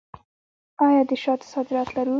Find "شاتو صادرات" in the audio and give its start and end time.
1.23-1.89